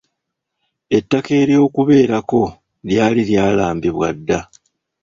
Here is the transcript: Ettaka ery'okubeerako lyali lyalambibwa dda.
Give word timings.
Ettaka 0.97 1.31
ery'okubeerako 1.41 2.41
lyali 2.87 3.21
lyalambibwa 3.29 4.09
dda. 4.17 4.39